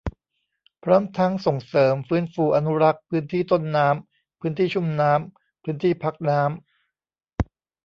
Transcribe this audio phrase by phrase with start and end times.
[0.83, 6.51] พร้อมทั้งส่งเสริม ฟื้นฟู อนุรักษ์ พื้นที่ต้นน้ำ พื้นที่ชุ่มน้ำ พื้นที่พักน้ำ